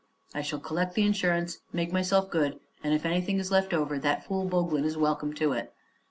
[0.33, 4.45] I shall collect the insurance, make myself good, and if anything's left over, that fool
[4.49, 5.75] Boglin is welcome to it.